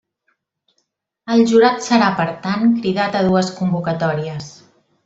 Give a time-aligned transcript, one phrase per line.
[1.35, 4.55] El jurat serà, per tant, cridat a dues convocatòries.